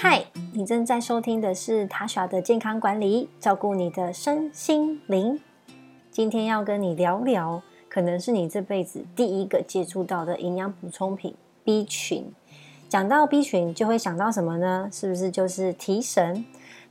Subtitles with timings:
[0.00, 5.40] 嗨，你正在收听的是塔莎的健康管理，照顾你的身心灵。
[6.08, 11.34] 今天要跟你聊聊，可能是你这辈子第一个接触到的营养补充品
[11.64, 12.32] B 群。
[12.88, 14.88] 讲到 B 群，就会想到什么呢？
[14.92, 16.44] 是不是就是提神？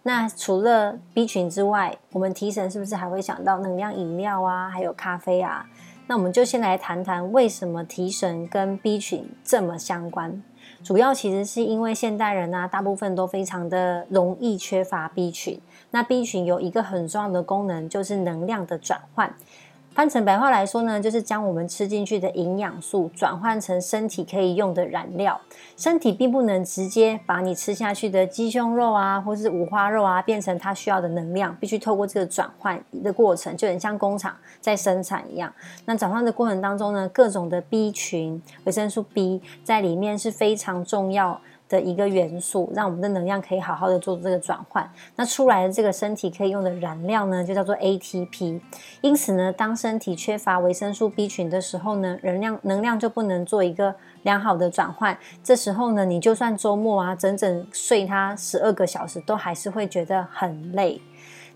[0.04, 5.66] 那除了 B 群之外，我们提神是不是还会想到能量饮料啊，还有咖啡啊？
[6.08, 10.44] 那我们就先来谈谈为什么提神跟 B 群这么相关。
[10.84, 15.60] 主要其实是因为现代人啊，大部分都非常的容易缺乏 B 群。
[15.92, 19.34] 那 B 群有一个很重要的功能，就是能量的转换。
[19.98, 25.42] 翻成白话来说呢，就是将我们吃进去的营养素转换成身体可以用的燃料。
[25.76, 35.52] 身体并不能直接把你吃下去的鸡胸肉啊，或是五花肉啊，变成它需要的能量，必须透过这个转换的过程，就很像工厂在生产一样。
[35.86, 41.42] 那转换的过程当中呢，各种的 B 群、维生素 B 在里面是非常重要。
[41.70, 44.90] 的一个元素，让我们的能量可以好好的做这个转换。
[45.16, 48.60] 那出来的这个身体可以用的燃料呢，就叫做 ATP。
[49.02, 53.94] 因此呢，当身体缺乏维生素 B 群的时候呢，能量能量就不能做一个
[54.24, 55.18] 良好的转换。
[55.44, 61.02] 这时候呢，你就算周末啊，整整睡它十二个小时，都还是会觉得很累。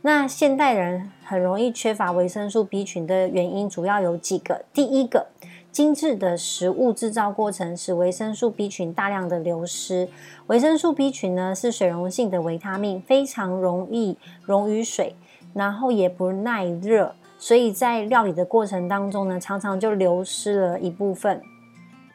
[0.03, 4.65] 那现代人很容易缺乏维生素 B 群的原因，主要有几个。
[4.73, 5.27] 第一个。
[5.71, 10.09] 精致的食物制造过程使维生素 B 群大量的流失。
[10.47, 15.15] 维生素 B 群呢是水溶性的维他命，非常容易溶于水，
[15.53, 21.41] 然后也不耐热，所以在料理的过程当中呢，常常就流失了一部分。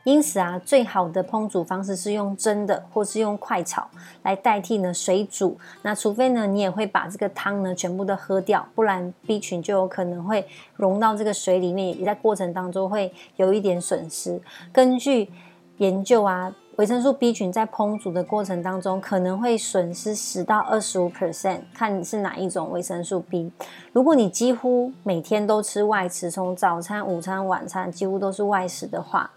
[0.07, 3.89] 因此啊，最好的烹煮方式是用蒸的，或是用快炒
[4.23, 5.59] 来代替呢水煮。
[5.83, 10.47] 那除非呢，你也会把这个汤呢全部都喝掉，不然 B 群就有可能会
[10.77, 14.41] 溶到这个水里面，也在过程当中会有一点损失。
[14.73, 15.29] 根据
[15.79, 23.51] 研究啊，维生素 B 群在烹煮的过程当中可能会损失十到二十五 percent，看你是哪一种维生素 B。
[23.93, 29.29] 如果你几乎每天都吃外食，从早餐、午餐、晚餐几乎都是外食的话。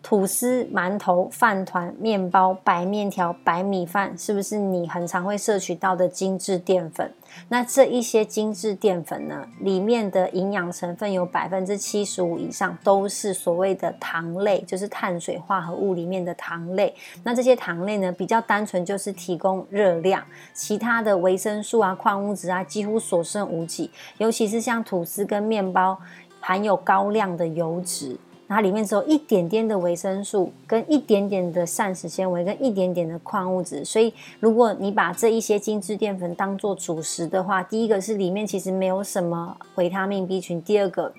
[0.00, 7.12] 吐司、馒头、饭团、面包、白面条、白米饭，是不是你很常会摄取到的精致淀粉？
[7.48, 16.94] 那这一些精致淀粉呢，里面的营养成分有百分之七十五以上都是所谓的糖类，就是碳水化合物里面的糖类。
[17.24, 23.90] 那这些糖类呢，比较单纯就是提供热量，其他的维生素啊、矿物质啊，几乎所剩无几。
[24.16, 25.98] 尤其是像吐司跟面包，
[26.40, 28.16] 含有高量的油脂。
[28.48, 33.84] 它里面只有一点点的维生素，跟一点点的膳食纤维，跟一点点的矿物质。
[33.84, 41.12] 所以，如果你把这一些精致淀粉当做主食的话，第一个是里面其实没有什么维他命 B 群；第二个，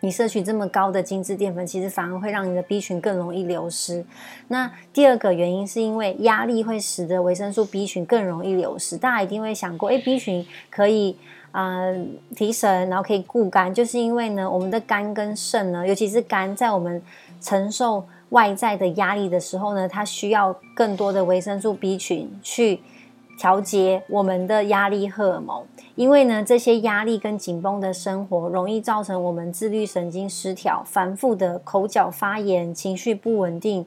[0.00, 4.04] 你摄取这么高的精致淀粉，其实反而会让你的 B 群更容易流失。
[4.46, 8.96] 那第二个原因是因为压力会使得维生素 B 群更容易流失。
[8.96, 11.16] 大家一定会想过，哎，B 群可以。
[11.52, 11.80] 啊，
[12.34, 17.00] 提神，然后可以固肝，就是因为呢，我们的肝跟肾呢，尤其是肝，在我们
[17.40, 22.80] 承受外在的压力的时候呢，它需要更多的维生素 B 群去
[23.38, 25.62] 调节我们的压力荷尔蒙。
[25.94, 33.84] 因为呢，这些压力跟紧绷的生活，容易造成我们自律神经失调、反复的口角发炎、情绪不稳定、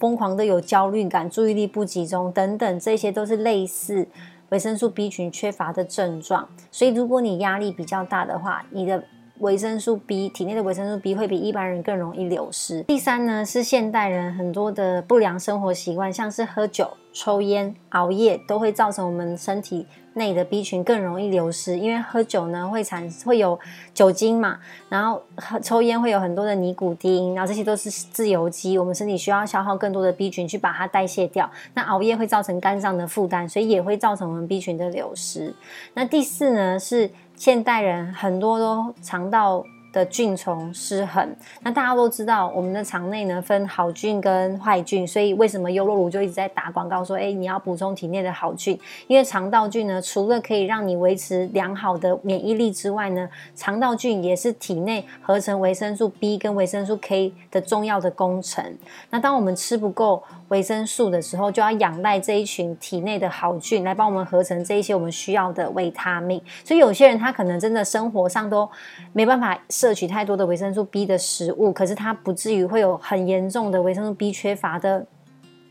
[0.00, 4.08] 疯狂的有焦虑感、注意力不集中等等，这些都是类似。
[4.50, 9.04] 维生素 B 群缺乏的症状，所以如果你压力比较大的话，你的
[9.38, 12.82] 维生素 B 体内的维生素 B 会比一般人更容易流失。
[12.82, 16.90] 第三呢，是现代人很多的不良生活习惯，像是喝酒。
[17.18, 23.58] 抽烟、熬夜都会造成我们身体内的 B 群更容易流失，因为喝酒呢会产会有
[23.94, 24.58] 酒精嘛，
[24.90, 25.22] 然后
[25.62, 31.50] 抽烟会有很多的尼古丁，然后这些都是自由基，我们身体需要消耗更多的 B 群去把它代谢掉。
[31.72, 35.54] 那熬夜会造成肝脏的负担，所以也会造成我们 B 群的流失。
[35.94, 39.62] 那第四呢，是现代人很多都肠道。
[39.96, 41.26] 的菌虫失衡，
[41.62, 58.62] 那大家都知道，我们的肠内呢分好菌跟坏菌，所以为什么优酪乳就一直在打广告说，哎，你要补充体内的好菌，因为肠道菌呢，除了可以让你维持良好的免疫力之外呢，肠道菌也是体内合成维生素 B 跟维生素 K 的重要的工程。
[59.08, 66.38] 那当我们吃不够维生素的时候，就要仰赖这一群体内的好菌来帮我们合成这一些我们需要的维他命。
[66.62, 68.68] 所以有些人他可能真的生活上都
[69.14, 69.58] 没办法。
[69.86, 75.06] 摄取太多的维生素 B 的食物，可是它不至于会有很严重的维生素 B 缺乏的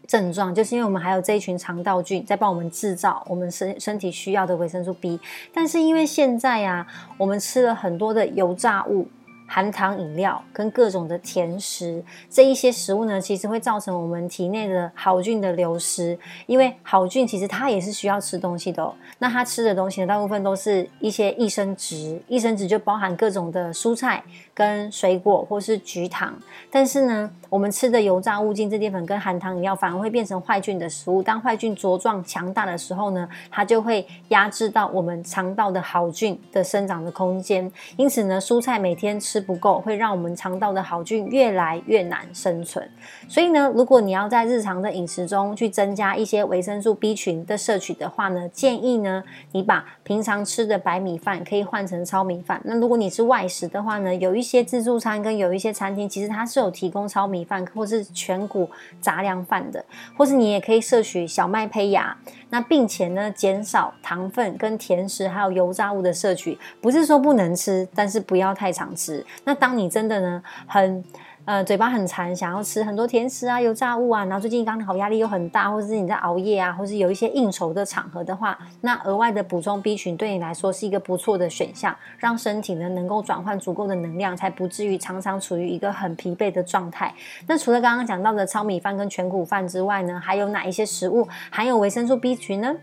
[0.07, 5.19] 症状，就是因为我们还有这一群肠道菌在帮我们制造我们身身体需要的维生素 B。
[5.53, 9.05] 但是因为现在呀，我们吃了很多的油炸物，
[9.47, 16.17] 含糖饮料跟各种的甜食，这一些食物呢，其实会造成我们体内的好菌的流失。
[16.47, 26.33] 因为好菌其实它也是需要吃东西的，那它吃的东西呢，大部分都是一些益生值，益生值就包含各种的蔬菜跟水果或是菊糖。
[26.71, 31.21] 但是呢，我们吃的油炸物、精制淀粉跟含糖饮料，反而会变成坏菌的食物。
[31.21, 37.71] 当坏菌茁壮强大的时候呢，它就会压制到我们肠道的好菌的生长的空间。
[37.95, 42.89] 因此呢，蔬菜每天吃吃不够，会让我们肠道的好菌越来越难生存。
[43.27, 49.21] 所以呢，如果你要在日常的饮食中去增加一些维生素 B 群的摄取的话呢，建议呢，
[49.51, 52.61] 你把平常吃的白米饭可以换成糙米饭。
[52.63, 58.69] 那如果你是外食的话呢，有一些自助餐跟有一些餐厅，其实它是有提供糙米饭或是全谷
[59.01, 59.83] 杂粮饭的，
[60.15, 62.15] 或是你也可以摄取小麦胚芽。
[62.51, 69.24] 那并且呢，减少糖分跟甜食还有油炸物的摄取，不是说不能吃，但是不要太常吃。
[69.43, 71.03] 那当你真的呢，很
[71.45, 87.13] 呃嘴巴很馋，想要吃很多甜食啊、油炸物啊，然后最近刚好压力又很大，或者是你在熬夜啊，或是有一些应酬的场合的话，那额外的补充 B 群对你来说是一个不错的选项，让身体呢能够转换足够的能量，才不至于常常处于一个很疲惫的状态。
[87.47, 92.75] 那除了刚刚讲到的糙米饭跟全谷饭之外呢，还有哪一些食物含有维生素 B 群呢？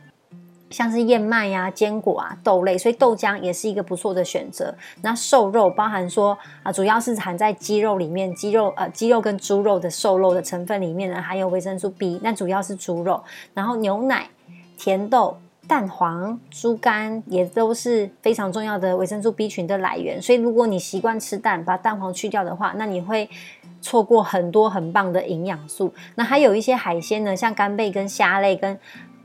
[0.73, 4.75] 像是燕麦呀、坚果啊、豆类，所以豆浆也是一个不错的选择。
[5.03, 13.23] 那瘦肉包含说啊，主要是含在鸡肉里面，鸡肉呃鸡肉跟猪肉的瘦肉的成分里面呢，含有维生素 B，那主要是猪肉。
[13.55, 14.27] 然后牛奶、
[14.79, 15.37] 甜豆、
[15.69, 20.21] 蛋黄、猪肝也都是非常重要的维生素 B 群的来源。
[20.21, 23.29] 所以如果你习惯吃蛋，把蛋黄去掉的话，那你会
[23.81, 25.93] 错过很多很棒的营养素。
[26.15, 28.79] 那还有一些海鲜呢，像干贝跟虾类跟。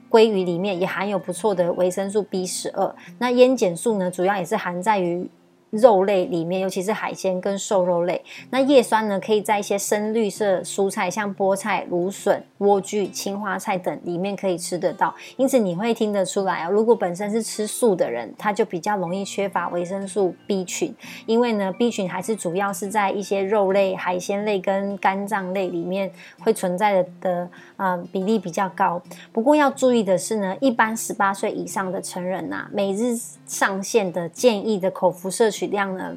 [0.10, 5.30] 鲑鱼里面也含有不错的维生素 B 十二，那烟碱素呢，主要也是含在于。
[5.70, 15.14] 肉类里面，尤其是海鲜跟瘦肉类，那叶酸呢，可以在一些深绿色蔬菜，像菠菜、芦笋、莴苣、青花菜等里面可以吃得到。
[15.36, 26.10] 因此你会听得出来啊，如果本身是吃素的人，他就比较容易缺乏维生素 B 群，因为呢，B 群还是主要是在一些肉类、海鲜类跟肝脏类里面
[26.40, 29.02] 会存在的的啊比例比较高。
[29.34, 35.52] 不过要注意的是呢，一般十八岁以上的成人呐，每日上限的建议的口服摄。
[35.58, 36.16] 取量呢，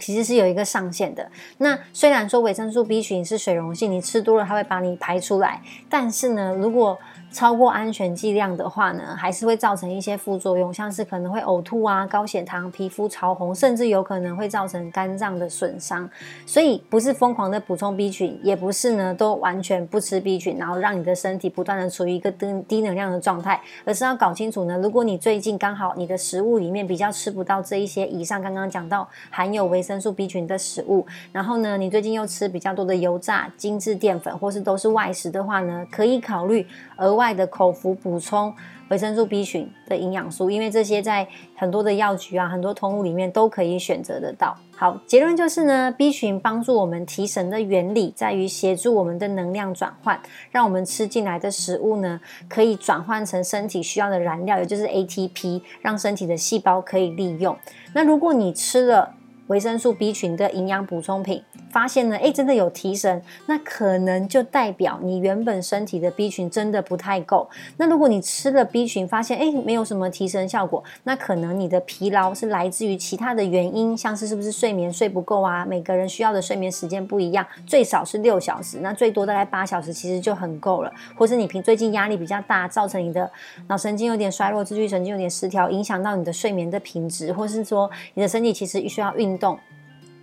[0.00, 1.30] 其实是有一个上限的。
[1.58, 6.98] 那虽然说维生素 B 群是水溶性，你吃多了它会把你排出来，但是呢，如果
[7.32, 16.10] 超过安全剂量的话呢，还是会造成一些副作用，像是可能会呕吐啊、高血糖、皮肤潮红，甚至有可能会造成肝脏的损伤。
[16.44, 36.66] 所以不是疯狂的补充 B 群，也不是呢都完全不吃 B 群，然后让你的身体不断的处于一个低低能量的状态，而是要搞清楚呢，如果你最近刚好你的食物里面比较吃不到这一些以上刚刚讲到含有维生生素 B 群的食物，然后呢，你最近又吃比较多的油炸、精致淀粉，或是都是外食的话呢，可以考虑
[36.96, 37.20] 额。
[37.20, 38.50] 外的口服补充
[38.88, 44.56] 维生素 B 群的营养素，因为这些在很多的药局啊、很多通路里面都可以选择得到。
[44.74, 50.18] 好，结论就是呢，B 群帮助我们提神的原理在于协助我们的能量转换，
[50.50, 57.54] 让我们吃进来的食物呢可以转换成身体需要的燃料，也就是 ATP，让身体的细胞可以利用。
[57.92, 59.14] 那如果你吃了
[59.50, 67.48] 维生素 B 群的营养补充品，发现呢，哎，真的有提神，那可能就代表你原本身体的 B 群真的不太够。
[67.76, 75.64] 那如果你吃了 B 群，发现哎没有什么提神效果，那可能你的疲劳是来自于其他的原因，像是是不是睡眠睡不够啊？
[75.64, 80.92] 每个人需要的睡眠时间不一样，最少是六小时，那最多大概八小时其实就很够了。
[81.16, 83.30] 或是你平最近压力比较大，造成你的
[83.68, 89.58] 脑神经有点衰弱，自律神经有点失调，影响到你的睡眠的品质，或是说你的身体其实需要运动。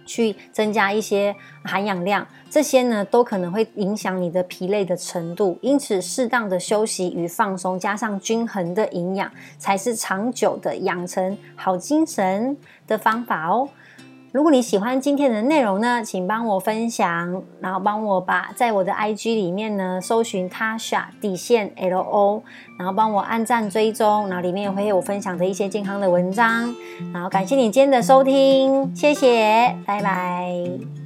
[0.08, 5.60] 去增加一些含氧量，这些呢都可能会影响你的疲累的程度。
[5.62, 13.70] 因此，适当的休息与放松，加上均衡的营养，才是长久的养成好精神的方法哦。
[14.34, 22.42] 如果你喜欢今天的内容呢，请帮我分享，然后帮我把在我的 IG 里面呢搜寻 Tasha 底线 LO，
[22.78, 26.76] 然后帮我按赞追踪，然后里面也会有我分享的一些健康的文章。
[27.14, 30.97] 然后感谢你今天的收听，谢谢，拜拜。